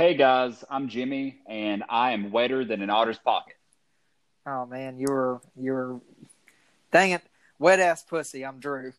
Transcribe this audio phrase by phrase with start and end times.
[0.00, 3.56] Hey guys, I'm Jimmy, and I am wetter than an otter's pocket.
[4.46, 6.00] Oh man, you were you were
[6.90, 7.20] dang it,
[7.58, 8.46] wet ass pussy.
[8.46, 8.94] I'm Drew.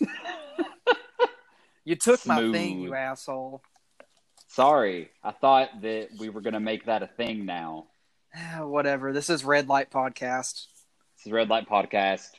[1.84, 3.62] you took my thing, you asshole.
[4.46, 7.88] Sorry, I thought that we were gonna make that a thing now.
[8.34, 9.12] Ah, whatever.
[9.12, 10.64] This is Red Light Podcast.
[11.18, 12.30] This is Red Light Podcast.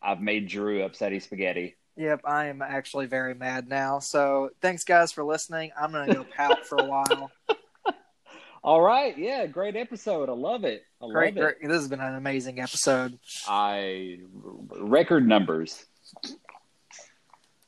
[0.00, 1.74] I've made Drew upsetty spaghetti.
[1.96, 3.98] Yep, I am actually very mad now.
[3.98, 5.72] So thanks guys for listening.
[5.78, 7.30] I'm gonna go pout for a while.
[8.64, 10.28] All right, yeah, great episode.
[10.28, 10.84] I love it.
[11.02, 11.58] I Great, love it.
[11.58, 11.68] great.
[11.68, 13.18] This has been an amazing episode.
[13.48, 14.20] I
[14.78, 15.84] record numbers.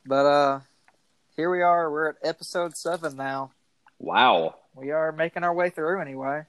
[0.06, 0.60] But uh
[1.36, 1.90] here we are.
[1.90, 3.50] We're at episode seven now.
[3.98, 6.42] Wow, We are making our way through anyway.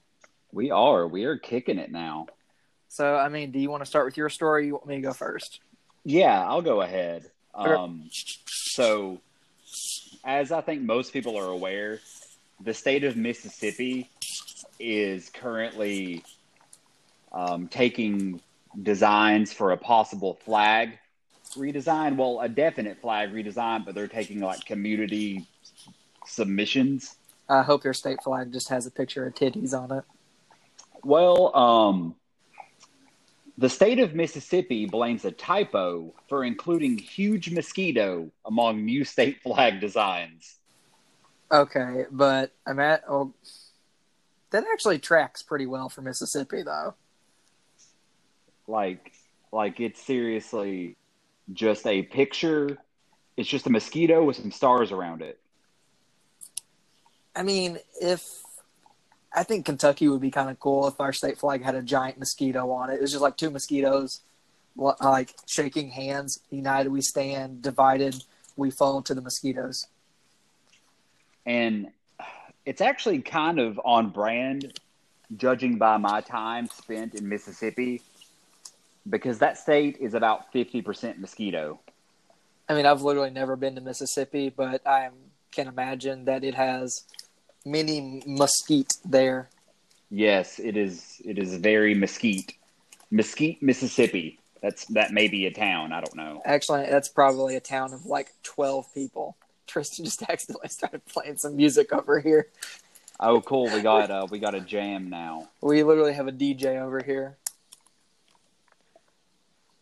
[0.51, 1.07] we are.
[1.07, 2.27] We are kicking it now.
[2.87, 4.63] So I mean, do you want to start with your story?
[4.63, 5.59] Or you want me to go first?
[6.03, 7.29] Yeah, I'll go ahead.
[7.57, 7.71] Okay.
[7.71, 9.19] Um, so,
[10.23, 11.99] as I think most people are aware,
[12.63, 14.09] the state of Mississippi
[14.79, 16.23] is currently
[17.31, 18.41] um, taking
[18.81, 20.97] designs for a possible flag
[21.55, 22.17] redesign.
[22.17, 25.47] Well, a definite flag redesign, but they're taking like community
[26.25, 27.15] submissions.
[27.47, 30.03] I hope your state flag just has a picture of titties on it.
[31.03, 32.15] Well, um,
[33.57, 39.79] the state of Mississippi blames a typo for including huge mosquito among new state flag
[39.79, 40.55] designs.
[41.51, 43.03] Okay, but I'm at.
[43.07, 43.33] Oh,
[44.51, 46.95] that actually tracks pretty well for Mississippi, though.
[48.67, 49.13] Like,
[49.51, 50.97] like it's seriously
[51.53, 52.77] just a picture.
[53.37, 55.39] It's just a mosquito with some stars around it.
[57.35, 58.44] I mean, if
[59.35, 62.17] I think Kentucky would be kind of cool if our state flag had a giant
[62.17, 62.95] mosquito on it.
[62.95, 64.21] It was just like two mosquitoes,
[64.77, 66.39] like shaking hands.
[66.49, 68.15] United we stand, divided
[68.55, 69.87] we fall to the mosquitoes.
[71.45, 71.89] And
[72.65, 74.79] it's actually kind of on brand,
[75.35, 78.01] judging by my time spent in Mississippi,
[79.09, 81.79] because that state is about 50% mosquito.
[82.67, 85.09] I mean, I've literally never been to Mississippi, but I
[85.51, 87.03] can imagine that it has
[87.65, 89.49] many mesquite there.
[90.11, 91.21] Yes, it is.
[91.25, 92.53] It is very mesquite,
[93.11, 94.39] Mesquite, Mississippi.
[94.61, 95.91] That's that may be a town.
[95.91, 96.41] I don't know.
[96.45, 99.35] Actually, that's probably a town of like 12 people.
[99.67, 102.47] Tristan just accidentally started playing some music over here.
[103.19, 103.65] Oh, cool.
[103.65, 105.49] We got uh, we got a jam now.
[105.61, 107.35] We literally have a DJ over here.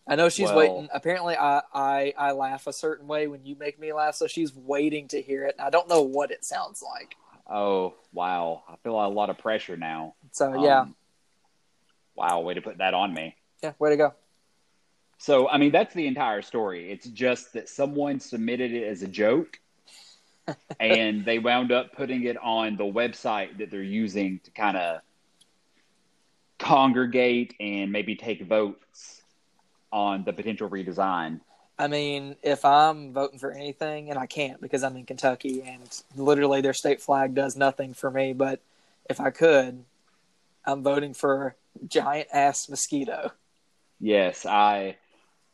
[0.06, 0.88] I know she's Well- waiting.
[0.92, 4.54] Apparently, I, I I laugh a certain way when you make me laugh, so she's
[4.54, 5.54] waiting to hear it.
[5.58, 7.16] I don't know what it sounds like.
[7.46, 8.62] Oh, wow.
[8.68, 10.14] I feel a lot of pressure now.
[10.32, 10.96] So yeah, Um,
[12.14, 13.36] wow, way to put that on me.
[13.62, 14.14] yeah, way to go.
[15.18, 16.90] So, I mean, that's the entire story.
[16.90, 19.58] It's just that someone submitted it as a joke,
[20.80, 25.00] and they wound up putting it on the website that they're using to kind of
[26.58, 29.22] congregate and maybe take votes
[29.92, 31.40] on the potential redesign.
[31.78, 35.82] I mean, if I'm voting for anything, and I can't because I'm in Kentucky, and
[36.16, 38.32] literally their state flag does nothing for me.
[38.32, 38.60] But
[39.10, 39.84] if I could,
[40.64, 41.56] I'm voting for
[41.88, 43.32] giant ass mosquito.
[43.98, 44.96] Yes, I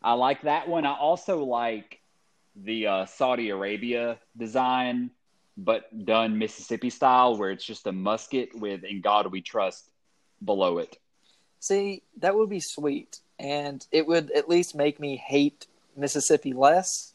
[0.02, 0.84] I like that one.
[0.84, 2.00] I also like
[2.54, 5.10] the uh, Saudi Arabia design,
[5.56, 9.90] but done Mississippi style, where it's just a musket with "In God We Trust"
[10.44, 10.98] below it.
[11.60, 17.12] See, that would be sweet, and it would at least make me hate Mississippi less.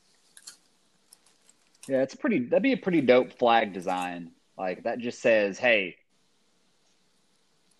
[1.87, 2.39] Yeah, it's pretty.
[2.39, 4.31] That'd be a pretty dope flag design.
[4.57, 5.97] Like that just says, "Hey,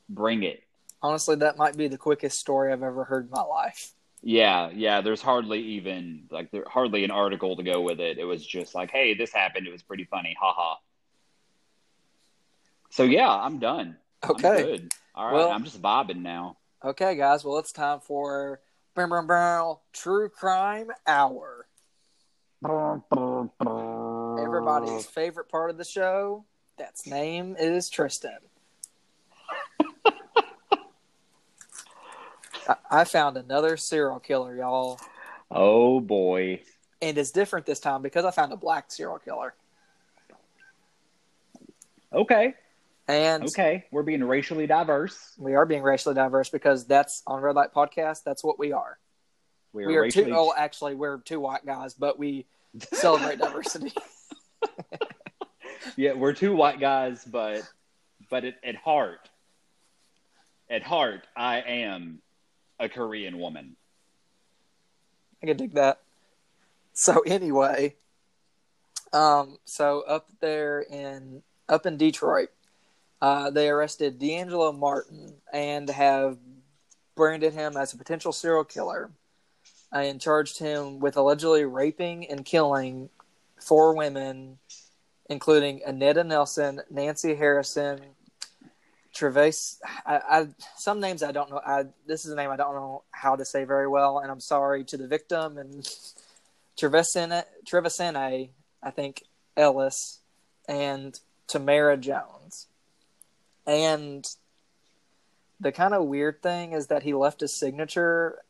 [0.10, 0.62] bring it."
[1.02, 3.92] Honestly, that might be the quickest story I've ever heard in my life.
[4.22, 5.02] Yeah, yeah.
[5.02, 8.18] There's hardly even like there hardly an article to go with it.
[8.18, 9.68] It was just like, "Hey, this happened.
[9.68, 10.76] It was pretty funny." Haha.
[12.90, 13.98] So yeah, I'm done.
[14.24, 14.64] I'm Okay.
[14.64, 14.94] good.
[15.14, 16.58] All right, Well- I'm just vibing now.
[16.84, 17.44] Okay, guys.
[17.44, 18.60] Well, it's time for
[18.96, 21.68] Brum, Brum, Brum, True Crime Hour.
[24.40, 26.46] Everybody's favorite part of the show.
[26.78, 28.38] That's name is Tristan.
[32.68, 35.00] I, I found another serial killer, y'all,
[35.52, 36.62] Oh boy.
[37.02, 39.54] and it's different this time because I found a black serial killer.
[42.14, 42.54] Okay.
[43.08, 43.86] And Okay.
[43.92, 45.34] We're being racially diverse.
[45.38, 48.24] we are being racially diverse because that's on Red Light Podcast.
[48.24, 48.98] That's what we are.
[49.74, 50.26] We're we are racially.
[50.26, 50.36] two.
[50.36, 52.46] Oh, actually, we're two white guys, but we
[52.94, 53.94] celebrate diversity.
[55.98, 57.62] Yeah, we're two white guys, but
[58.30, 59.30] but at, at heart,
[60.70, 62.22] at heart, I am
[62.80, 63.76] a Korean woman.
[65.42, 66.00] I can dig that.
[66.94, 67.96] So anyway,
[69.14, 72.50] um, so up there in up in Detroit,
[73.26, 76.38] Uh, they arrested D'Angelo Martin and have
[77.16, 79.10] branded him as a potential serial killer
[79.92, 83.10] and charged him with allegedly raping and killing
[83.60, 84.60] four women,
[85.28, 88.00] including Annetta Nelson, Nancy Harrison,
[89.12, 89.80] Travis.
[90.06, 91.62] I, I, some names I don't know.
[91.66, 94.40] I, this is a name I don't know how to say very well, and I'm
[94.40, 95.84] sorry to the victim and
[96.78, 97.44] Trevisene,
[98.84, 99.24] I think
[99.58, 100.20] Ellis,
[100.70, 102.68] and Tamara Jones.
[103.66, 104.28] And
[105.60, 108.44] the kind of weird thing is that he left a signature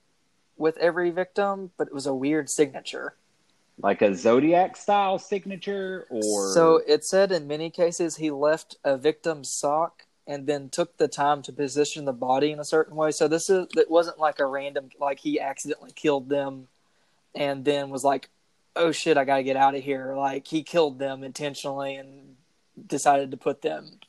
[0.58, 3.16] with every victim, but it was a weird signature.
[3.82, 8.98] Like a zodiac style signature or So it said in many cases he left a
[8.98, 13.12] victim's sock and then took the time to position the body in a certain way.
[13.12, 16.68] So this is it wasn't like a random like he accidentally killed them
[17.36, 18.30] and then was like,
[18.78, 22.38] "Oh shit, I got to get out of here." Like he killed them intentionally and
[22.88, 24.00] decided to put them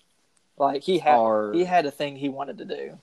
[0.59, 2.99] like he had Are- he had a thing he wanted to do.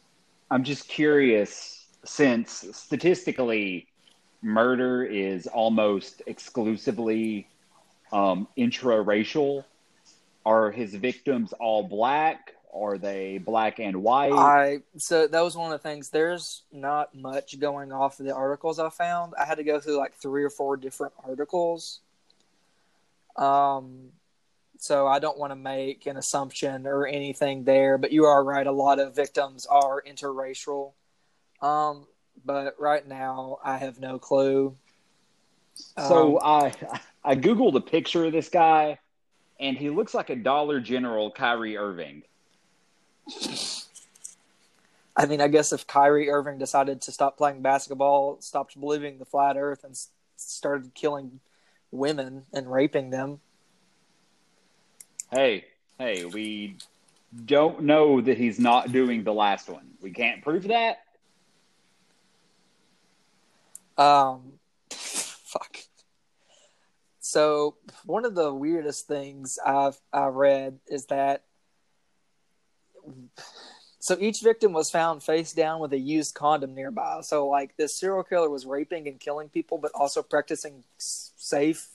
[0.50, 3.88] I'm just curious since statistically
[4.42, 7.48] murder is almost exclusively
[8.12, 9.64] um, intraracial.
[10.46, 12.54] Are his victims all black?
[12.74, 14.34] Are they black and white?
[14.34, 16.10] I so that was one of the things.
[16.10, 19.34] There's not much going off of the articles I found.
[19.40, 22.00] I had to go through like three or four different articles.
[23.36, 24.10] Um,
[24.84, 27.98] so I don't want to make an assumption or anything there.
[27.98, 28.68] But you are right.
[28.68, 30.92] A lot of victims are interracial.
[31.62, 32.06] Um,
[32.44, 34.76] but right now I have no clue.
[35.98, 36.74] so Um, I
[37.24, 39.00] I googled a picture of this guy,
[39.58, 42.24] and he looks like a Dollar General Kyrie Irving.
[45.16, 49.26] I mean, I guess if Kyrie Irving decided to stop playing basketball, stopped believing the
[49.26, 51.40] flat Earth, and s- started killing
[51.90, 53.40] women and raping them,
[55.34, 55.66] Hey,
[55.98, 56.78] hey, we
[57.46, 59.90] don't know that he's not doing the last one.
[60.00, 61.00] We can't prove that.
[63.98, 64.60] Um,
[64.92, 65.78] fuck.
[67.20, 71.46] So one of the weirdest things I've I read is that
[73.98, 77.22] so each victim was found face down with a used condom nearby.
[77.22, 81.88] So like this serial killer was raping and killing people, but also practicing safe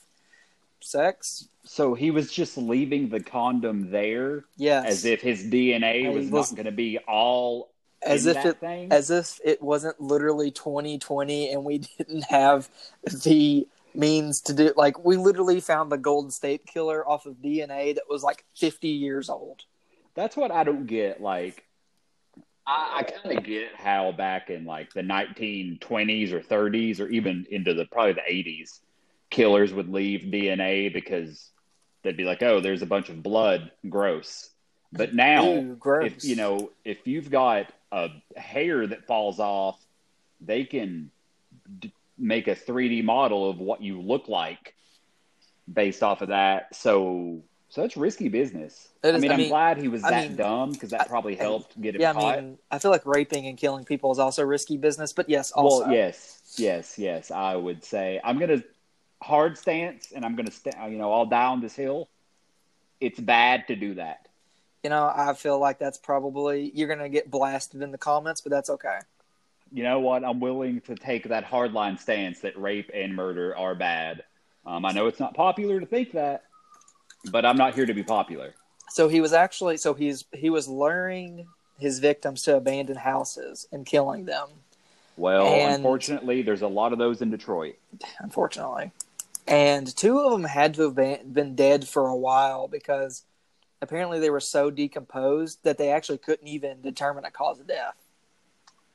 [0.80, 1.48] sex.
[1.64, 6.26] So he was just leaving the condom there Yes, as if his DNA As was
[6.26, 7.70] if- not going to be all
[8.02, 8.92] as if it thing.
[8.92, 12.68] as if it wasn't literally 2020 and we didn't have
[13.24, 17.92] the means to do like we literally found the golden state killer off of dna
[17.96, 19.64] that was like 50 years old
[20.14, 21.20] That's what I don't get.
[21.20, 21.64] Like,
[22.66, 27.46] I, I kind of get how back in like the 1920s or 30s or even
[27.50, 28.80] into the probably the 80s,
[29.30, 31.50] killers would leave DNA because
[32.02, 34.50] they'd be like, "Oh, there's a bunch of blood, gross."
[34.92, 36.06] But now, gross.
[36.12, 39.78] if you know, if you've got a hair that falls off,
[40.40, 41.10] they can
[41.80, 44.74] d- make a 3D model of what you look like
[45.72, 46.74] based off of that.
[46.74, 48.88] So, so it's risky business.
[49.04, 51.38] I mean, I I'm mean- glad he was I that mean, dumb because that probably
[51.38, 52.38] I- helped get him yeah caught.
[52.38, 55.52] i mean i feel like raping and killing people is also risky business but yes
[55.52, 57.30] also well, yes, yes, yes.
[57.30, 58.62] I would say I'm gonna
[59.22, 62.08] hard stance, and I'm gonna st- you know I'll die on this hill.
[63.00, 64.26] It's bad to do that.
[64.84, 68.50] you know i feel like that's probably you're gonna get blasted in the comments but
[68.50, 68.98] that's okay
[69.70, 70.24] you know what?
[70.24, 74.24] I'm willing to take that hardline stance that rape and murder are bad.
[74.64, 76.44] Um, I know it's not popular to think that,
[77.30, 78.54] but I'm not here to be popular.
[78.88, 81.46] so he was actually so he's he was luring
[81.78, 84.48] his victims to abandoned houses and killing them
[85.18, 87.76] Well, And- unfortunately, there's a lot of those in Detroit.
[88.20, 88.90] unfortunately.
[89.48, 93.24] And two of them had to have been, been dead for a while because
[93.80, 97.96] apparently they were so decomposed that they actually couldn't even determine a cause of death.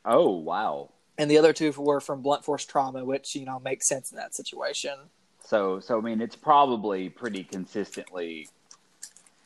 [0.06, 0.90] Oh, wow.
[1.18, 4.18] And the other two were from blunt force trauma, which you know makes sense in
[4.18, 4.94] that situation.
[5.44, 8.48] So, so I mean, it's probably pretty consistently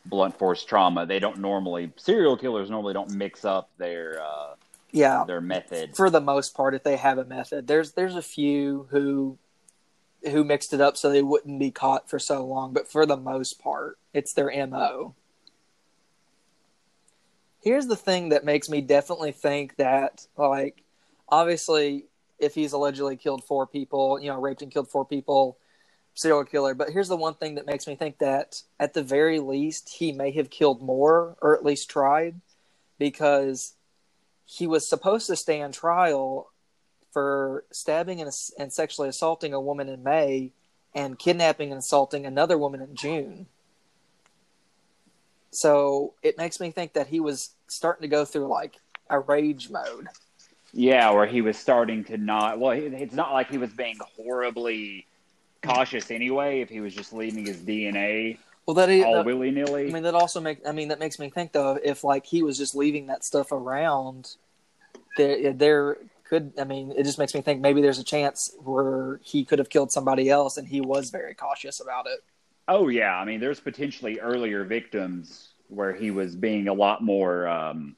[0.06, 1.06] blunt force trauma.
[1.06, 4.56] They don't normally serial killers normally don't mix up their uh,
[4.92, 5.96] Yeah, their method.
[5.96, 9.38] for the most part, if they have a method, there's there's a few who
[10.32, 13.18] who mixed it up so they wouldn't be caught for so long, but for the
[13.18, 15.16] most part, it's their mo.
[17.62, 20.84] Here's the thing that makes me definitely think that, like,
[21.28, 22.06] obviously,
[22.40, 25.58] if he's allegedly killed four people, you know, raped and killed four people,
[26.14, 26.74] serial killer.
[26.74, 30.12] But here's the one thing that makes me think that, at the very least, he
[30.12, 32.40] may have killed more, or at least tried,
[32.98, 33.74] because
[34.46, 36.52] he was supposed to stay on trial
[37.12, 40.52] for stabbing and, and sexually assaulting a woman in May
[40.94, 43.48] and kidnapping and assaulting another woman in June.
[45.52, 48.76] So it makes me think that he was starting to go through like
[49.10, 50.08] a rage mode.
[50.74, 52.60] Yeah, where he was starting to not.
[52.60, 55.08] Well, it's not like he was being horribly
[55.64, 56.62] cautious anyway.
[56.62, 59.88] If he was just leaving his DNA Well, that he, all that- willy nilly.
[59.88, 60.60] I mean, that also make.
[60.68, 63.52] I mean, that makes me think though, if like he was just leaving that stuff
[63.52, 64.36] around,
[65.16, 65.98] there, there
[66.28, 66.54] could.
[66.60, 69.70] I mean, it just makes me think maybe there's a chance where he could have
[69.70, 72.20] killed somebody else, and he was very cautious about it.
[72.68, 77.48] Oh yeah, I mean, there's potentially earlier victims where he was being a lot more
[77.48, 77.96] um,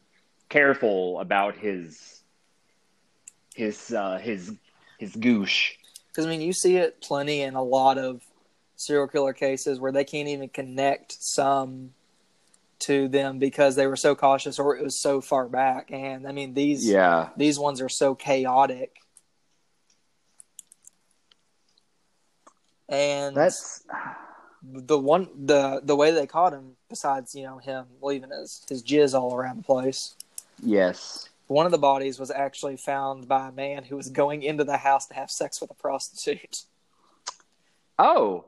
[0.49, 2.21] careful about his
[3.55, 4.53] his uh, his
[4.97, 5.71] his goosh.
[6.09, 8.21] Because I mean, you see it plenty in a lot of
[8.75, 11.91] serial killer cases where they can't even connect some
[12.79, 15.91] to them because they were so cautious or it was so far back.
[15.91, 18.97] And I mean, these Yeah, these ones are so chaotic.
[22.87, 23.83] And that's
[24.63, 28.83] the one the the way they caught him, besides you know him leaving his his
[28.83, 30.15] jizz all around the place,
[30.61, 31.29] yes.
[31.47, 34.77] one of the bodies was actually found by a man who was going into the
[34.77, 36.63] house to have sex with a prostitute.
[37.97, 38.45] Oh,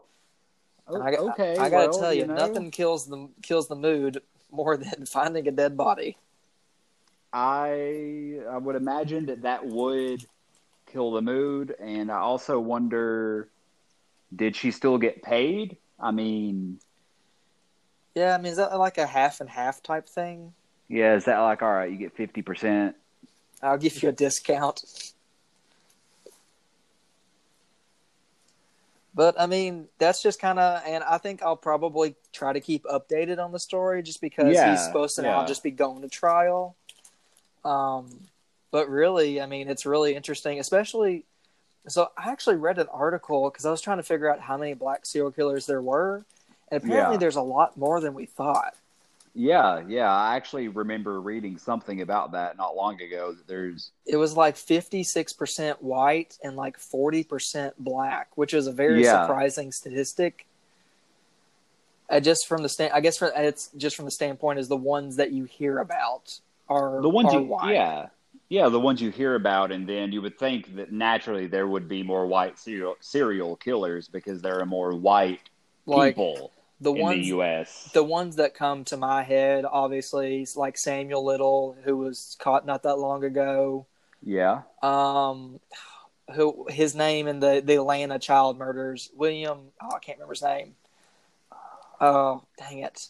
[0.91, 1.57] Oh, I, okay.
[1.57, 4.21] I, gotta well, tell you, know, nothing kills the kills the mood
[4.51, 6.17] more than finding a dead body.
[7.33, 10.25] I I would imagine that that would
[10.87, 13.49] kill the mood, and I also wonder,
[14.35, 15.77] did she still get paid?
[15.99, 16.79] I mean,
[18.15, 20.53] Yeah, I mean, is that like a half and half type thing?
[20.89, 21.91] yeah, is that like all right?
[21.91, 22.95] You get fifty percent.
[23.61, 24.83] I'll give you a discount.
[29.13, 32.83] But I mean, that's just kind of, and I think I'll probably try to keep
[32.85, 36.07] updated on the story just because Yeah, he's supposed to now just be going to
[36.09, 36.77] trial.
[37.65, 38.09] Um,
[38.71, 41.25] but really, I mean, it's really interesting, especially.
[41.87, 44.73] So I actually read an article because I was trying to figure out how many
[44.75, 46.23] black serial killers there were,
[46.69, 47.19] and apparently Yeah.
[47.19, 48.75] there's a lot more than we thought.
[49.33, 50.11] Yeah, yeah.
[50.11, 53.31] I actually remember reading something about that not long ago.
[53.33, 59.03] That there's it was like 56% white and like 40% black, which is a very
[59.03, 59.21] Yeah.
[59.21, 60.45] surprising statistic.
[62.09, 64.75] Uh, just from the stand, I guess for, it's just from the standpoint is the
[64.75, 67.73] ones that you hear about are the ones are you white.
[67.73, 68.07] yeah
[68.49, 71.87] yeah the ones you hear about, and then you would think that naturally there would
[71.87, 75.39] be more white serial serial killers because there are more white
[75.85, 77.89] like people the in ones the U.S.
[77.93, 82.83] the ones that come to my head, obviously, like Samuel Little, who was caught not
[82.83, 83.85] that long ago.
[84.23, 84.63] yeah.
[84.81, 85.59] Um,
[86.33, 89.59] who his name in the the Atlanta child murders, William.
[89.81, 90.75] Oh, I can't remember his name.
[91.99, 93.09] Oh, dang it!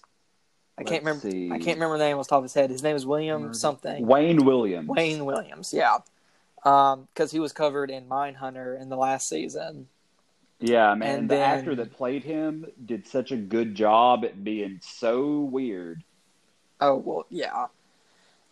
[0.77, 1.31] I can't Let's remember.
[1.31, 1.51] see.
[1.51, 2.69] I can't remember the name off the top of his head.
[2.69, 3.53] His name is William Murder.
[3.53, 4.05] something.
[4.05, 4.89] Wayne Williams.
[4.89, 5.73] Wayne Williams.
[5.73, 5.99] Yeah.
[6.65, 9.87] Um, because he was covered in Mindhunter in the last season.
[10.61, 11.19] Yeah, man.
[11.19, 15.39] And the then- actor that played him did such a good job at being so
[15.39, 16.03] weird.
[16.79, 17.67] Oh well, yeah.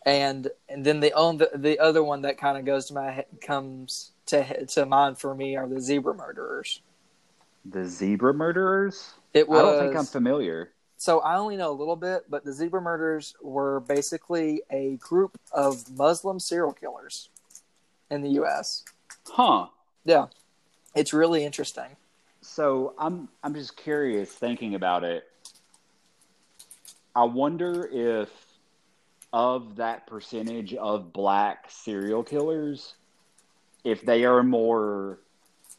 [0.04, 3.24] And and then the on the, the other one that kind of goes to my
[3.42, 6.80] comes to to mind for me are the zebra murderers.
[7.64, 9.12] The zebra murderers?
[9.34, 10.70] It was I don't think I'm familiar.
[10.96, 15.38] so I only know a little bit, but the zebra murders were basically a group
[15.52, 17.28] of Muslim serial killers
[18.10, 18.84] in the U.S.
[19.26, 19.66] Huh.
[20.04, 20.26] Yeah,
[20.94, 21.96] it's really interesting.
[22.50, 25.22] So I'm I'm just curious thinking about it.
[27.14, 28.28] I wonder if
[29.32, 32.94] of that percentage of black serial killers,
[33.84, 35.20] if they are more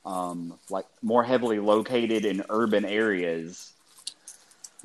[0.05, 3.73] um, like more heavily located in urban areas,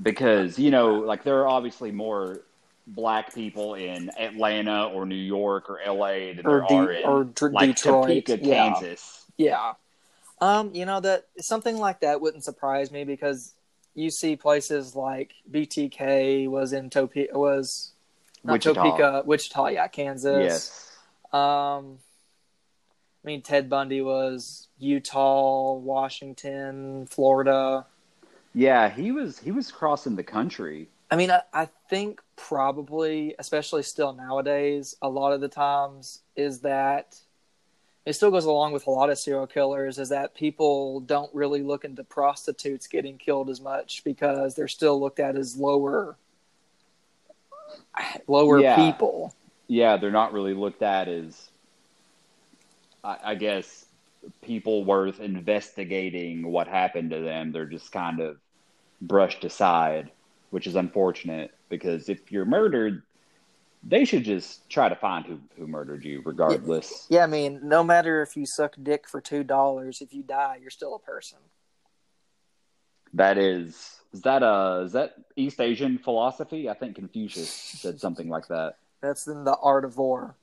[0.03, 2.41] because you know, like there are obviously more
[2.89, 7.05] black people in Atlanta or New York or LA than Or there De- are in
[7.05, 8.73] or Dr- like Detroit, Topeka, yeah.
[8.73, 9.25] Kansas.
[9.37, 9.75] Yeah.
[10.41, 13.55] Um, you know that something like that wouldn't surprise me because
[13.95, 17.93] you see places like BTK was in Topeka was
[18.45, 18.83] not Wichita.
[18.83, 20.43] Topeka, Wichita, yeah, Kansas.
[20.43, 20.93] Yes.
[21.33, 21.99] Um,
[23.25, 27.87] I mean Ted Bundy was Utah, Washington, Florida.
[28.55, 30.89] Yeah, he was he was crossing the country.
[31.11, 36.61] I mean, I, I think probably, especially still nowadays, a lot of the times is
[36.61, 37.17] that
[38.07, 41.63] it still goes along with a lot of serial killers is that people don't really
[41.63, 46.17] look into prostitutes getting killed as much because they're still looked at as lower
[48.29, 48.77] lower Yeah.
[48.77, 49.35] people.
[49.69, 51.49] Yeah, they're not really looked at as
[53.03, 53.87] I, I guess
[54.43, 57.51] people worth investigating what happened to them.
[57.51, 58.37] They're just kind of
[59.01, 60.13] brushed aside,
[60.51, 63.03] which is unfortunate because if you're murdered,
[63.89, 67.07] they should just try to find who, who murdered you regardless.
[67.09, 70.59] Yeah, I mean, no matter if you suck dick for two dollars, if you die,
[70.61, 71.39] you're still a person.
[73.15, 76.69] That is is that uh is that East Asian philosophy?
[76.69, 78.77] I think Confucius said something like that.
[79.01, 80.37] That's in the Art of War.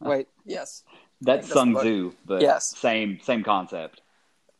[0.00, 0.82] Wait, yes.
[1.20, 2.76] That's Sun Tzu, but Yes.
[2.76, 4.00] same same concept.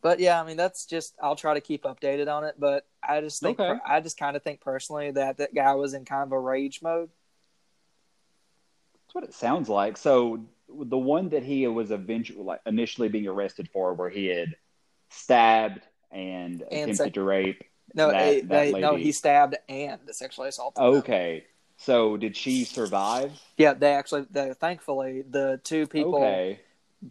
[0.01, 2.55] But yeah, I mean that's just I'll try to keep updated on it.
[2.57, 3.79] But I just think Okay.
[3.85, 6.81] I just kind of think personally that that guy was in kind of a rage
[6.81, 7.09] mode.
[9.11, 9.97] That's what it sounds like.
[9.97, 10.39] So
[10.69, 14.55] the one that he was eventually like initially being arrested for, where he had
[15.09, 17.61] stabbed and, attempted sex- to rape.
[17.93, 20.81] No, That- eh, that they, no, he stabbed and sexually assaulted.
[20.81, 20.93] them.
[20.99, 21.43] Okay,
[21.75, 23.37] so did she survive?
[23.57, 26.61] Yeah, they actually, they, thankfully, the two people Okay,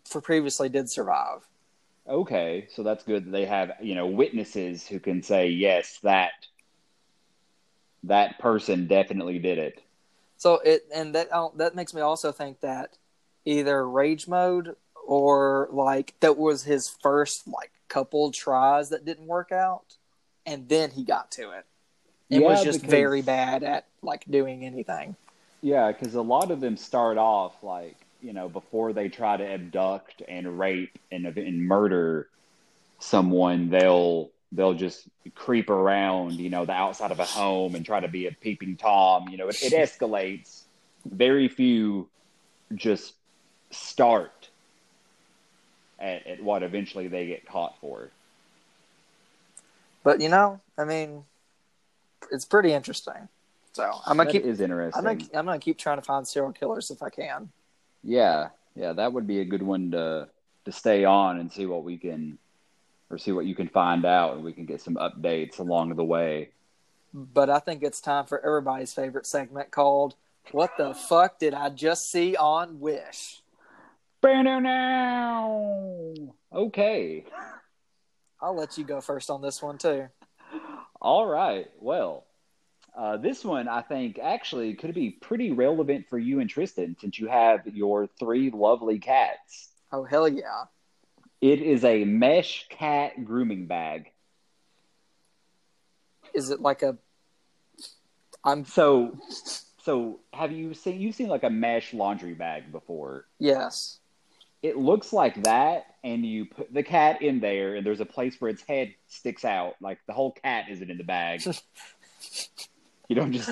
[0.06, 1.46] for previously did survive.
[2.08, 6.30] okay, so that's good that they have you know witnesses who can say yes that
[8.04, 9.82] that person definitely did it.
[10.40, 12.96] So it and that that makes me also think that
[13.44, 14.74] either rage mode
[15.06, 19.96] or like that was his first like couple tries that didn't work out,
[20.46, 21.66] and then he got to it.
[22.30, 25.14] It was just because- very bad at like doing anything.
[25.60, 29.46] Yeah, because a lot of them start off like you know before they try to
[29.46, 32.30] abduct and rape and and murder
[32.98, 35.04] someone, they'll they'll just
[35.34, 38.76] creep around you know the outside of a home and try to be a peeping
[38.76, 39.28] tom.
[39.28, 40.62] You know, it, it escalates.
[41.06, 42.08] Very few
[42.74, 43.14] just
[43.70, 44.48] start
[45.98, 48.10] at, at what eventually they get caught for.
[50.02, 51.24] But you know, I mean,
[52.32, 53.28] it's pretty interesting.
[53.72, 54.44] So I'm gonna That keep.
[54.44, 55.06] is interesting.
[55.06, 57.50] I'm gonna, I'm gonna keep trying to find serial killers if I can.
[58.02, 60.28] Yeah, yeah, that would be a good one to
[60.64, 62.38] to stay on and see what we can
[63.10, 66.04] or see what you can find out and we can get some updates along the
[66.04, 66.50] way.
[67.12, 70.14] But I think it's time for everybody's favorite segment called
[70.52, 73.42] "What the fuck did I just see on Wish?"
[74.22, 76.12] now.
[76.52, 77.24] Okay.
[78.40, 80.08] I'll let you go first on this one too.
[81.00, 81.68] All right.
[81.80, 82.26] Well,
[82.96, 87.18] uh, this one I think actually could be pretty relevant for you and Tristan since
[87.18, 89.70] you have your three lovely cats.
[89.92, 90.64] Oh hell yeah!
[91.40, 94.12] It is a mesh cat grooming bag.
[96.34, 96.96] Is it like a?
[98.44, 99.16] I'm So,
[99.82, 103.26] so have you seen you've seen like a mesh laundry bag before?
[103.38, 103.98] yes.
[104.62, 108.38] It looks like that, and you put the cat in there, and there's a place
[108.38, 109.76] where its head sticks out.
[109.80, 111.40] Like the whole cat isn't in the bag.
[113.08, 113.48] you don't just,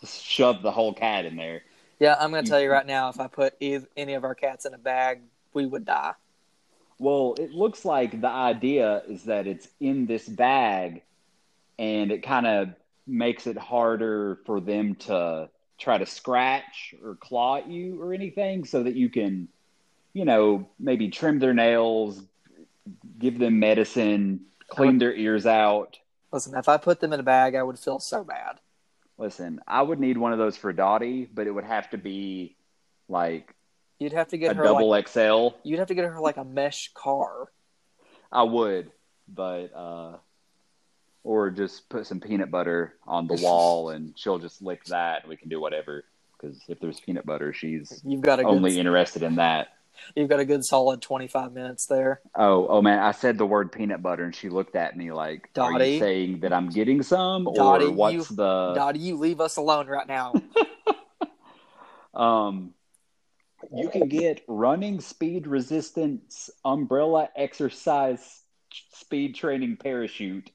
[0.00, 1.64] just shove the whole cat in there.
[2.00, 3.10] Yeah, I'm gonna tell you right now.
[3.10, 5.20] If I put any of our cats in a bag,
[5.52, 6.14] we would die.
[6.98, 11.02] Well, it looks like the idea is that it's in this bag,
[11.78, 12.70] and it kind of
[13.06, 18.64] makes it harder for them to try to scratch or claw at you or anything,
[18.64, 19.48] so that you can,
[20.12, 22.20] you know, maybe trim their nails,
[23.18, 25.98] give them medicine, clean their ears out.
[26.32, 28.58] Listen, if I put them in a bag, I would feel so bad.
[29.18, 32.56] Listen, I would need one of those for Dottie, but it would have to be
[33.08, 33.54] like
[33.98, 35.48] You'd have to get her a her double like XL.
[35.64, 37.48] you'd have to get her like a mesh car.
[38.30, 38.92] I would,
[39.26, 40.16] but uh,
[41.24, 45.22] or just put some peanut butter on the wall and she'll just lick that.
[45.22, 46.04] and We can do whatever
[46.40, 49.68] because if there's peanut butter, she's You've got a good, only interested in that.
[50.14, 52.20] you've got a good solid 25 minutes there.
[52.36, 53.00] Oh, oh man!
[53.00, 56.40] I said the word peanut butter, and she looked at me like, "Are you saying
[56.40, 60.06] that I'm getting some, Dottie, or what's you- the?" Dottie, you leave us alone right
[60.06, 60.34] now.
[62.14, 62.74] Um,
[63.74, 68.42] you can get running speed resistance umbrella exercise
[68.92, 70.50] speed training parachute,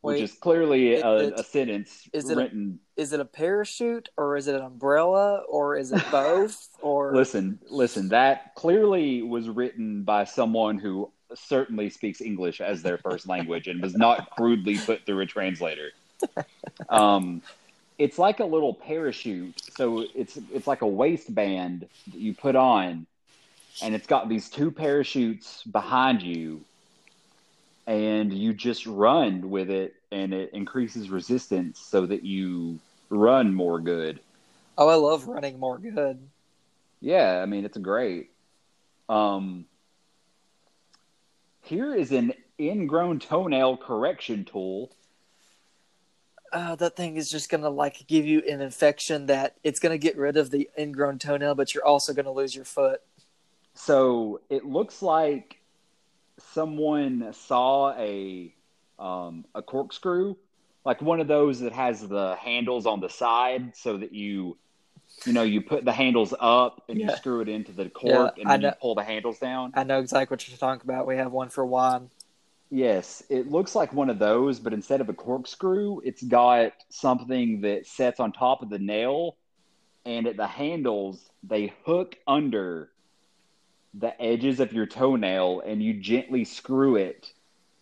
[0.00, 2.78] which Wait, is clearly it- a, it- a sentence is it a- written.
[2.96, 7.58] is it a parachute or is it an umbrella or is it both or Listen,
[7.68, 8.08] listen.
[8.08, 13.82] That clearly was written by someone who certainly speaks English as their first language and
[13.82, 15.90] was not crudely put through a translator.
[16.88, 17.42] Um,
[17.98, 19.60] it's like a little parachute.
[19.76, 23.06] So it's it's like a waistband that you put on,
[23.82, 26.62] and it's got these two parachutes behind you,
[27.86, 32.78] and you just run with it, and it increases resistance so that you
[33.10, 34.20] run more good.
[34.76, 36.18] Oh, I love running more good.
[37.00, 38.30] Yeah, I mean it's great.
[39.08, 39.64] Um,
[41.62, 44.90] here is an ingrown toenail correction tool.
[46.52, 50.16] Uh, that thing is just gonna like give you an infection that it's gonna get
[50.16, 53.00] rid of the ingrown toenail, but you're also gonna lose your foot.
[53.74, 55.60] So it looks like
[56.38, 58.54] someone saw a
[58.98, 60.36] um, a corkscrew,
[60.84, 64.56] like one of those that has the handles on the side, so that you
[65.24, 68.48] you know you put the handles up and you screw it into the cork, and
[68.48, 69.72] I then you pull the handles down.
[69.74, 71.06] I know exactly what you're talking about.
[71.06, 72.10] We have one for wine.
[72.70, 77.62] Yes, it looks like one of those, but instead of a corkscrew, it's got something
[77.62, 79.36] that sets on top of the nail,
[80.04, 82.90] and at the handles, they hook under
[83.94, 87.32] the edges of your toenail, and you gently screw it,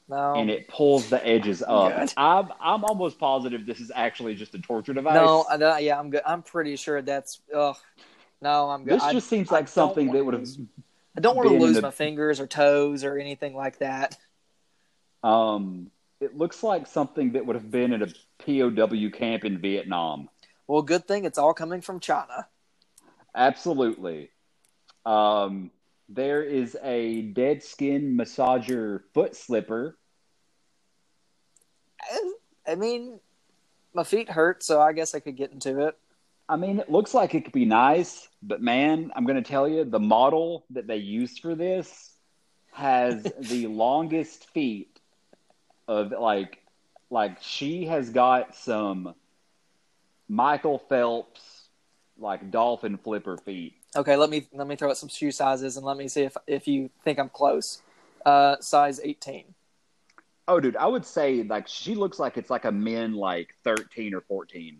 [0.09, 1.96] No, and it pulls the edges up.
[1.96, 2.12] Good.
[2.16, 5.14] I'm I'm almost positive this is actually just a torture device.
[5.16, 6.22] no, no yeah, I'm good.
[6.25, 7.40] I'm pretty sure that's.
[7.53, 7.77] Ugh,
[8.40, 8.94] no, I'm good.
[8.94, 10.49] this I- just seems like don't something that would have.
[11.16, 14.16] I don't want to lose the- my fingers or toes or anything like that.
[15.27, 20.29] Um, it looks like something that would have been at a POW camp in Vietnam.
[20.69, 22.47] Well, good thing it's all coming from China.
[23.35, 24.31] Absolutely.
[25.05, 25.73] Um,
[26.09, 29.99] there is a dead skin massager foot slipper.
[32.65, 33.19] I mean,
[33.95, 35.99] my feet hurt, so I guess I could get into it.
[36.49, 39.69] I mean, it looks like it could be nice, but man, I'm going to tell
[39.69, 42.12] you the model that they used for this
[42.73, 44.95] has the longest feet
[45.88, 46.62] of like,
[47.11, 49.14] like she has got some
[50.29, 51.68] Michael Phelps
[52.18, 53.75] like dolphin flipper feet.
[53.94, 56.37] Okay, let me let me throw out some shoe sizes and let me see if
[56.46, 57.83] if you think I'm close.
[58.25, 59.44] Uh, size 18.
[60.49, 64.14] Oh, dude, I would say like she looks like it's like a men like 13
[64.14, 64.79] or 14.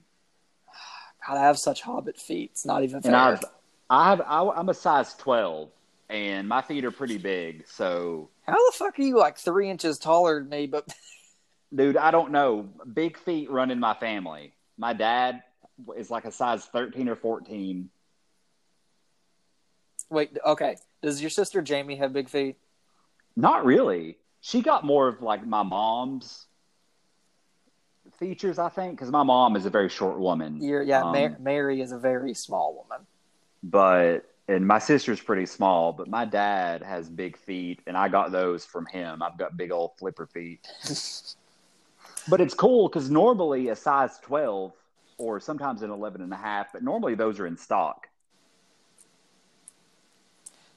[1.27, 2.51] God, I have such hobbit feet.
[2.53, 3.13] It's not even fair.
[3.13, 3.45] And I've,
[3.89, 5.69] I have, I, I'm a size 12,
[6.09, 7.67] and my feet are pretty big.
[7.69, 10.67] So, How the fuck are you like three inches taller than me?
[10.67, 10.87] But
[11.75, 12.69] dude, I don't know.
[12.93, 14.53] Big feet run in my family.
[14.79, 15.43] My dad
[15.97, 17.91] is like a size 13 or 14.
[20.11, 20.77] wait, okay.
[21.03, 22.57] Does your sister Jamie have big feet?
[23.37, 24.17] Not really.
[24.41, 26.47] She got more of like my mom's
[28.19, 30.63] features, I think, because my mom is a very short woman.
[30.63, 33.07] You're, yeah, Um, Ma- Mary is a very small woman.
[33.63, 38.31] but and my sister's pretty small, but my dad has big feet, and I got
[38.31, 39.23] those from him.
[39.23, 40.67] I've got big old flipper feet.
[42.29, 44.73] but it's cool because normally a size 12
[45.19, 48.09] or sometimes an 11 and a half, but normally those are in stock.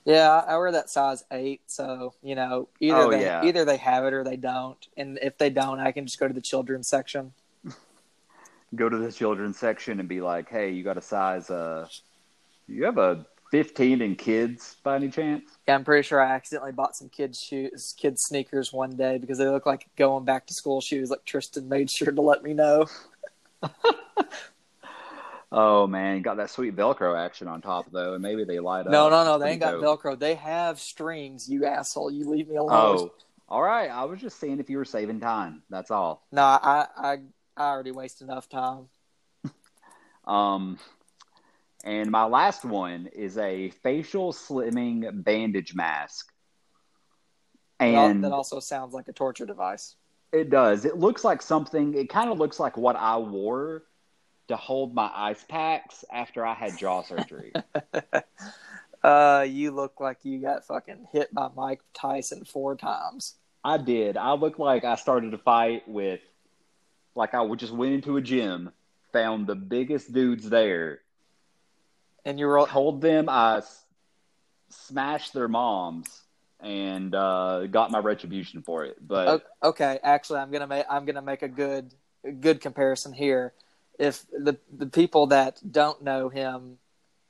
[0.06, 3.46] Yeah, I wear that size eight, so you know either Oh, they yeah.
[3.46, 4.88] either they have it or they don't.
[4.98, 7.34] And if they don't, I can just go to the children's section.
[8.76, 11.50] Go to the children's section and be like, "Hey, you got a size?
[11.50, 11.88] Uh,
[12.68, 16.72] you have a 15 in kids by any chance?" Yeah, I'm pretty sure I accidentally
[16.72, 20.54] bought some kids shoes, kids sneakers one day because they look like going back to
[20.54, 21.10] school shoes.
[21.10, 22.86] Like Tristan made sure to let me know.
[25.52, 28.92] Oh man, got that sweet Velcro action on top though, and maybe they light up.
[28.92, 30.04] No, no, no, they ain't got dope.
[30.04, 30.20] Velcro.
[30.20, 31.50] They have strings.
[31.50, 32.12] You asshole!
[32.12, 32.70] You leave me alone.
[32.72, 33.12] Oh,
[33.48, 33.90] all right.
[33.90, 35.64] I was just seeing if you were saving time.
[35.70, 36.24] That's all.
[36.32, 37.18] No, I, I,
[37.58, 38.90] I already waste enough time.
[40.26, 40.78] Um,
[41.84, 46.32] and my last one is a facial slimming bandage mask.
[47.80, 49.96] And that also sounds like a torture device.
[50.34, 50.86] it does.
[50.86, 53.84] It looks like something, it kind of looks like what I wore
[54.50, 57.54] to hold my ice packs after I had jaw surgery.
[59.02, 63.36] Uh, you look like you got fucking hit by Mike Tyson four times.
[63.63, 64.18] I did.
[64.18, 66.20] I looked like I started a fight with,
[67.15, 68.72] like, I would just went into a gym,
[69.13, 71.00] found the biggest dudes there,
[72.26, 73.62] And you hold them I
[74.70, 76.22] smashed their moms
[76.60, 78.98] and uh, got my retribution for it.
[79.06, 80.00] But okay.
[80.04, 81.94] Actually, I'm gonna make I'm gonna make a good
[82.40, 83.54] good comparison here.
[83.98, 86.78] If the the people that don't know him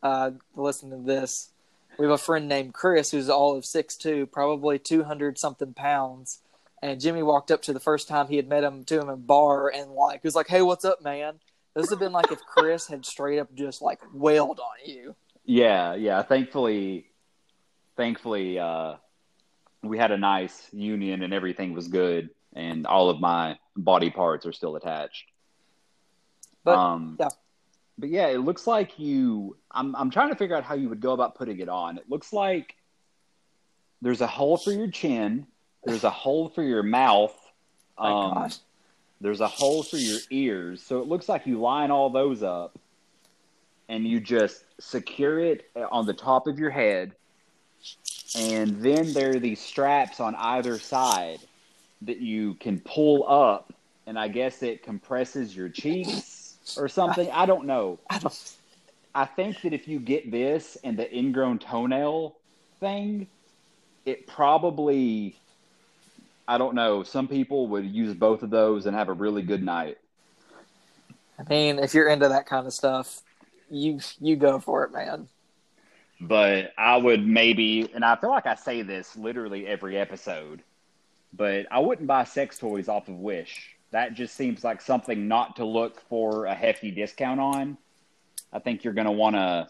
[0.02, 1.50] uh, listen to this,
[1.98, 5.74] we have a friend named Chris who's all of six two, probably two hundred something
[5.74, 6.40] pounds.
[6.82, 9.22] And Jimmy walked up to the first time he had met him to him in
[9.22, 11.40] bar and like he was like, "Hey, what's up, man?"
[11.76, 15.16] This would have been like if Chris had straight up just like wailed on you.
[15.46, 16.22] yeah, yeah.
[16.24, 17.06] Thankfully,
[17.96, 18.96] thankfully, uh,
[19.84, 24.46] we had a nice union and everything was good, and all of my body parts
[24.46, 25.26] are still attached.
[26.64, 27.30] But um, yeah.
[27.98, 29.56] but yeah, it looks like you.
[29.72, 31.98] I'm I'm trying to figure out how you would go about putting it on.
[31.98, 32.76] It looks like
[34.02, 35.46] there's a hole for your chin.
[35.86, 37.34] There's a hole for your mouth.
[37.98, 38.58] my Um, gosh.
[39.22, 40.82] There's a hole for your ears.
[40.82, 42.78] So it looks like you line all those up
[43.88, 47.16] and you just secure it on the top of your head.
[48.38, 51.40] And then there are these straps on either side
[52.04, 53.74] that you can pull up.
[54.06, 57.30] And I guess it compresses your cheeks or something.
[57.32, 58.00] I don't know.
[58.10, 58.54] I don't.
[59.16, 62.36] I think that if you get this and the ingrown toenail
[62.80, 63.28] thing,
[64.06, 65.39] it probably,
[66.50, 69.64] I don't know, some people would use both of those and have a really good
[69.64, 70.00] night.
[71.38, 73.22] I mean, if you're into that kind of stuff,
[73.70, 75.28] you you go for it, man.
[76.20, 80.64] But I would maybe, and I feel like I say this literally every episode,
[81.34, 83.76] but I wouldn't buy sex toys off of Wish.
[83.92, 87.78] That just seems like something not to look for a hefty discount on.
[88.52, 89.70] I think you're going to want to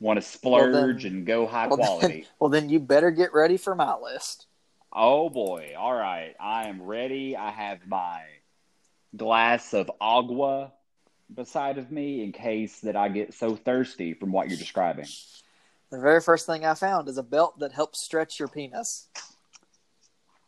[0.00, 2.06] want to splurge then- and go high Well, quality.
[2.06, 4.46] then, well, then you better get ready for my list.
[4.92, 5.74] Oh boy.
[5.78, 6.34] All right.
[6.38, 7.36] I am ready.
[7.36, 8.22] I have my
[9.16, 10.72] glass of agua
[11.34, 15.06] beside of me in case that I get so thirsty from what you're describing.
[15.90, 19.08] The very first thing I found is a belt that helps stretch your penis.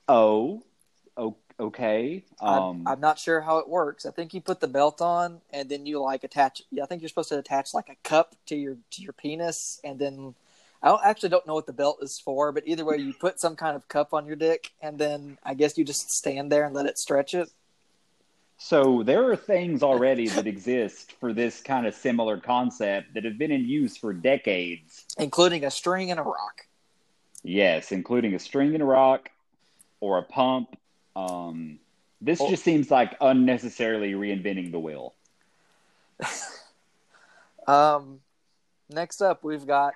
[0.09, 0.62] Oh,
[1.59, 2.24] okay.
[2.40, 4.04] I'm- Um, I'm, not sure how it works.
[4.07, 6.62] I think you put the belt on, and then you like attach.
[6.70, 9.80] Yeah, I think you're supposed to attach like a cup to your to your penis,
[9.85, 10.35] and then
[10.85, 12.53] I don't, actually don't know what the belt is for.
[12.53, 15.55] But either way, you put some kind of cup on your dick, and then I
[15.55, 17.49] guess you just stand there and let it stretch it.
[18.59, 23.38] so there are things already that exist for this kind of similar concept that have
[23.38, 25.07] been in use for decades.
[25.18, 26.66] including a string and a rock.
[27.42, 29.31] Yes, including a string and a rock
[30.01, 30.77] or a pump.
[31.16, 31.79] Um,
[32.20, 32.49] this Oh.
[32.51, 35.14] just seems like unnecessarily reinventing the wheel.
[37.66, 38.20] Um,
[38.90, 39.94] next up, we've got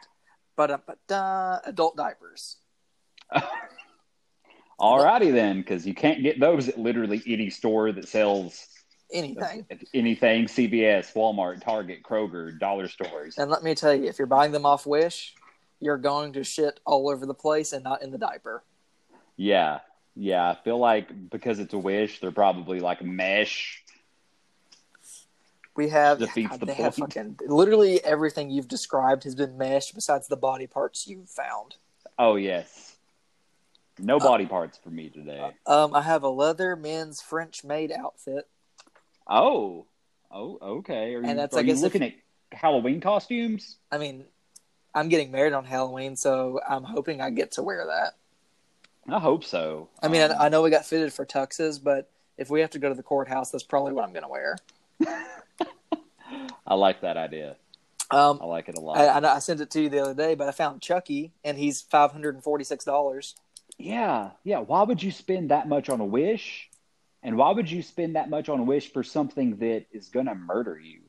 [0.59, 0.83] but
[1.64, 2.57] adult diapers.
[4.81, 8.66] Alrighty then, because you can't get those at literally any store that sells
[9.12, 9.64] Anything.
[9.94, 10.44] anything.
[10.47, 13.38] CVS, Walmart, Target, Kroger, dollar stores.
[13.38, 15.35] And let me tell you, if you're buying them off Wish,
[15.81, 18.62] you're going to shit all over the place and not in the diaper.
[19.37, 19.79] Yeah,
[20.14, 20.51] yeah.
[20.51, 23.83] I feel like because it's a wish, they're probably like mesh.
[25.79, 29.95] We have, Defeats God, the they have fucking literally everything you've described has been meshed
[29.95, 31.77] besides the body parts you've found.
[32.19, 32.97] Oh yes.
[33.97, 35.53] No body parts for me today.
[35.67, 38.49] Um, I have a leather men's French maid outfit.
[39.29, 39.87] Oh,
[40.33, 41.14] oh, okay.
[41.14, 42.14] Are you, And that's, are I you guess, if- looking at
[42.51, 43.77] Halloween costumes?
[43.93, 44.25] I mean,
[44.97, 48.14] I'm getting married on Halloween, so I'm hoping I get to wear that.
[49.14, 49.88] I hope so.
[50.03, 52.71] I mean, Um, I, I know we got fitted for tuxes, but if we have
[52.71, 54.57] to go to the courthouse, that's probably what I'm going to wear.
[56.66, 57.56] I like that idea.
[58.11, 58.98] Um, I like it a lot.
[58.98, 61.58] I, I, I sent it to you the other day, but I found Chucky, and
[61.58, 63.34] he's five hundred and forty-six dollars.
[63.78, 64.58] yeah, yeah.
[64.61, 66.68] Why would you spend that much on a wish?
[67.22, 70.34] And why would you spend that much on a wish for something that is gonna
[70.34, 71.00] murder you?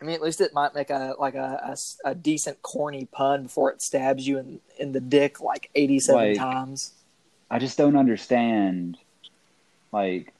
[0.00, 3.70] I mean, at least it might make a like a a decent corny pun before
[3.70, 6.92] it stabs you in in the dick like eighty-seven Like- times.
[7.50, 8.96] I just don't understand.
[9.92, 10.32] Like,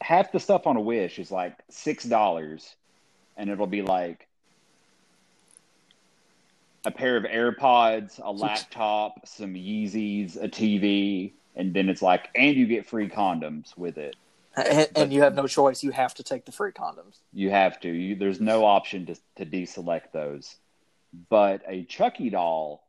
[0.00, 2.74] half the stuff on a wish is like six dollars,
[3.36, 4.26] and it'll be like
[6.84, 12.56] a pair of AirPods, a laptop, some Yeezys, a TV, and then it's like, and
[12.56, 14.16] you get free condoms with it.
[14.56, 17.18] And, and you have no choice; you have to take the free condoms.
[17.32, 17.88] You have to.
[17.88, 20.56] You, there's no option to, to deselect those.
[21.28, 22.82] But a Chucky doll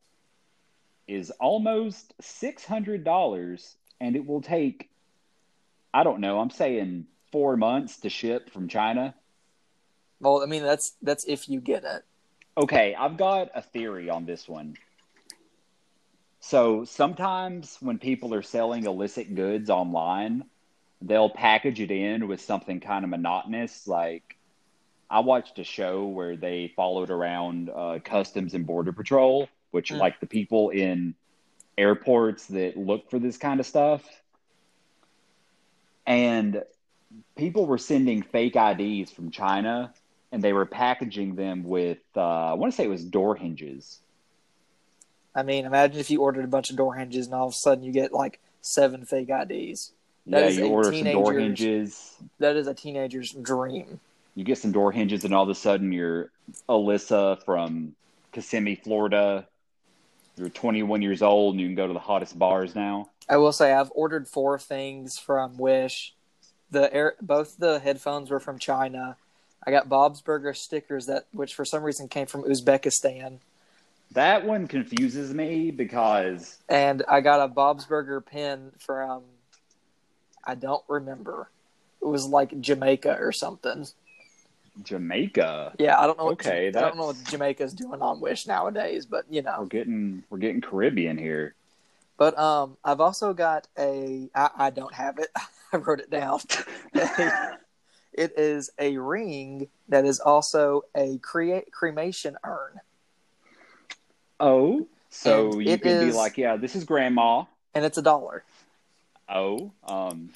[1.07, 4.89] is almost six hundred dollars, and it will take,
[5.93, 6.39] I don't know.
[6.39, 9.13] I'm saying four months to ship from China.
[10.19, 12.03] Well, I mean, that's that's if you get it.
[12.57, 14.75] Okay, I've got a theory on this one.
[16.39, 20.45] So sometimes when people are selling illicit goods online,
[21.01, 23.87] they'll package it in with something kind of monotonous.
[23.87, 24.37] Like
[25.09, 29.99] I watched a show where they followed around uh, Customs and Border Patrol, which Mm.
[29.99, 31.15] like the people in
[31.77, 34.03] airports that look for this kind of stuff.
[36.05, 36.63] And
[37.35, 39.93] people were sending fake IDs from China
[40.31, 43.99] and they were packaging them with uh, I want to say it was door hinges.
[45.35, 47.55] I mean, imagine if you ordered a bunch of door hinges and all of a
[47.55, 49.91] sudden you get like seven fake IDs.
[50.27, 52.15] That yeah, is you order some door hinges.
[52.39, 53.99] That is a teenager's dream.
[54.35, 56.31] You get some door hinges, and all of a sudden you're
[56.69, 57.95] Alyssa from
[58.31, 59.47] Kissimmee, Florida.
[60.37, 63.09] You're 21 years old, and you can go to the hottest bars now.
[63.29, 66.13] I will say I've ordered four things from Wish.
[66.71, 69.17] The air, both the headphones were from China.
[69.65, 73.39] I got Bob's Burger stickers that, which for some reason came from Uzbekistan,
[74.11, 79.23] That one confuses me because and I got a Bob's Burger pin from.
[80.43, 81.49] I don't remember.
[82.01, 83.85] It was like Jamaica or something.
[84.83, 85.73] Jamaica.
[85.79, 86.25] Yeah, I don't know.
[86.25, 89.57] What, Okay, I don't know what Jamaica's doing on Wish nowadays, but you know.
[89.59, 91.55] We're getting we're getting Caribbean here.
[92.17, 94.29] But um, I've also got a.
[94.35, 95.29] I, I don't have it.
[95.73, 96.39] I wrote it down.
[96.93, 102.81] it is a ring that is also a crea- cremation urn,
[104.39, 107.45] Oh, so And you can be like, yeah, this is Grandma.
[107.73, 108.43] and it's a dollar.
[109.29, 110.31] Oh, um,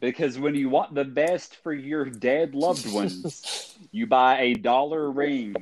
[0.00, 5.10] because when you want the best for your dead loved ones, you buy a dollar
[5.10, 5.54] ring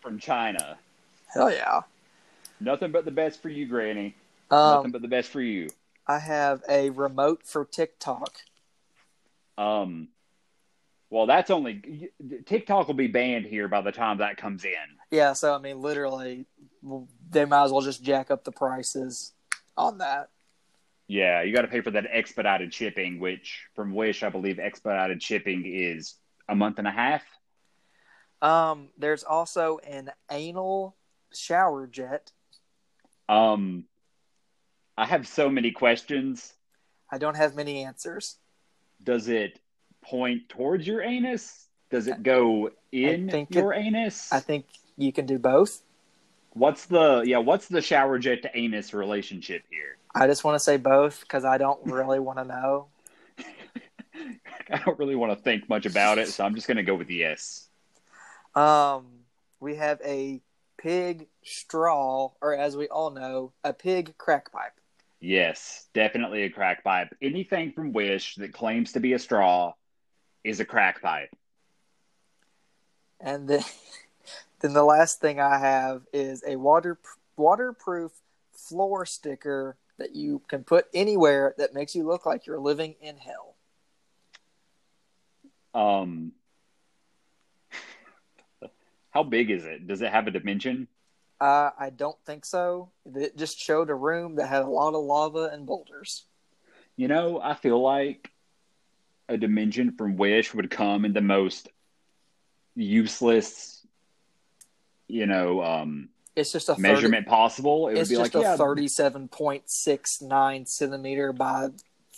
[0.00, 0.78] from China.
[1.32, 1.80] Hell yeah!
[2.60, 4.14] Nothing but the best for you, Granny.
[4.50, 5.68] Nothing Um, but the best for you.
[6.06, 8.32] I have a remote for TikTok.
[9.56, 10.08] Um,
[11.10, 12.10] well, that's only
[12.46, 14.72] TikTok will be banned here by the time that comes in.
[15.10, 16.46] Yeah, so I mean, literally,
[17.30, 19.32] they might as well just jack up the prices
[19.76, 20.30] on that.
[21.12, 25.22] Yeah, you got to pay for that expedited shipping, which from Wish, I believe expedited
[25.22, 26.14] shipping is
[26.48, 27.22] a month and a half.
[28.40, 30.96] Um, there's also an anal
[31.34, 32.32] shower jet.
[33.28, 33.84] Um,
[34.96, 36.54] I have so many questions.
[37.10, 38.38] I don't have many answers.
[39.04, 39.60] Does it
[40.02, 41.66] point towards your anus?
[41.90, 44.32] Does it go in your it, anus?
[44.32, 44.64] I think
[44.96, 45.82] you can do both.
[46.54, 47.38] What's the yeah?
[47.38, 49.98] What's the shower jet to anus relationship here?
[50.14, 52.86] I just want to say both because I don't really want to know.
[54.70, 56.94] I don't really want to think much about it, so I'm just going to go
[56.94, 57.68] with yes.
[58.54, 59.06] Um,
[59.60, 60.40] we have a
[60.76, 64.72] pig straw, or as we all know, a pig crack pipe.
[65.20, 67.14] Yes, definitely a crack pipe.
[67.22, 69.72] Anything from Wish that claims to be a straw
[70.44, 71.30] is a crack pipe.
[73.20, 73.62] And then,
[74.60, 76.98] then the last thing I have is a water
[77.36, 78.12] waterproof
[78.52, 83.16] floor sticker that you can put anywhere that makes you look like you're living in
[83.16, 83.54] hell.
[85.74, 86.32] Um,
[89.10, 89.86] how big is it?
[89.86, 90.88] Does it have a dimension?
[91.40, 92.90] Uh, I don't think so.
[93.14, 96.24] It just showed a room that had a lot of lava and boulders.
[96.96, 98.30] You know, I feel like
[99.28, 101.68] a dimension from Wish would come in the most
[102.74, 103.84] useless,
[105.08, 107.88] you know, um, it's just a measurement possible.
[107.88, 111.68] It it's would be just like a yeah, thirty-seven point six nine centimeter by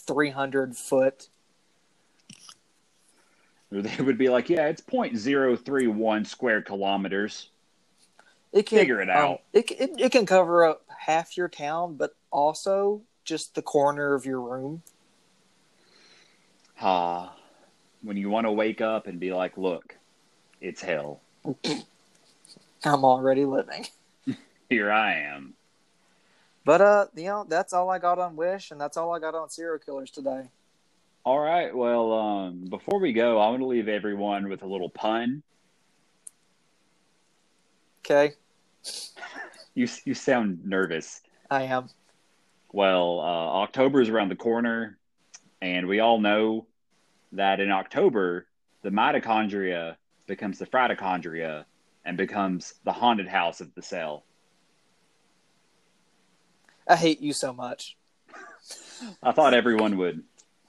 [0.07, 1.29] three hundred foot.
[3.71, 7.49] They would be like, yeah, it's 0.031 square kilometers.
[8.53, 9.41] It can Figure it um, out.
[9.53, 14.25] it, it it can cover up half your town, but also just the corner of
[14.25, 14.85] your room.
[16.81, 17.35] Ah,
[18.03, 19.97] when you want to wake up and be like, look,
[20.61, 21.21] it's hell.
[22.85, 23.87] I'm already living.
[24.69, 25.55] Here I am.
[26.65, 29.35] But uh, you know, that's all I got on Wish, and that's all I got
[29.35, 30.49] on serial killers today.
[31.25, 31.75] All right.
[31.75, 35.43] Well, um, before we go, I want to leave everyone with a little pun.
[38.01, 38.35] Okay,
[39.75, 41.21] You you sound nervous.
[41.51, 41.89] I am.
[42.73, 44.99] Well, uh, October is around the corner,
[45.61, 46.67] and we all know
[47.33, 48.47] that in October,
[48.83, 49.97] the mitochondria
[50.27, 51.65] becomes the fritochondria
[52.05, 54.25] and becomes the haunted house of the cell.
[56.87, 57.97] I hate you so much.
[59.23, 60.23] I thought everyone would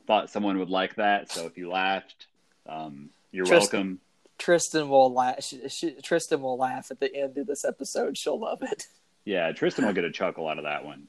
[0.07, 1.31] thought someone would like that.
[1.31, 2.27] So if you laughed,
[2.67, 3.99] um, you're Tristan- welcome.
[4.37, 5.43] Tristan will laugh.
[5.43, 8.17] She, she, Tristan will laugh at the end of this episode.
[8.17, 8.87] She'll love it.
[9.23, 11.07] Yeah, Tristan will get a chuckle out of that one.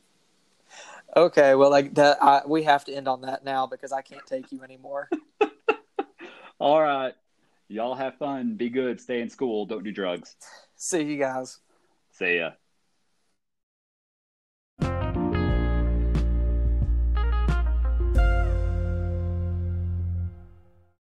[1.16, 4.24] Okay, well, like that, I, we have to end on that now because I can't
[4.26, 5.08] take you anymore.
[6.58, 7.14] All right.
[7.68, 8.54] Y'all have fun.
[8.54, 9.00] Be good.
[9.00, 9.66] Stay in school.
[9.66, 10.36] Don't do drugs.
[10.76, 11.58] See you guys.
[12.12, 12.52] See ya.